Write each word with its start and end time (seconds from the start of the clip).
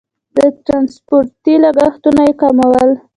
د 0.35 0.37
ټرانسپورتي 0.65 1.53
لګښتونه 1.63 2.21
یې 2.27 2.33
کمول. 2.41 2.89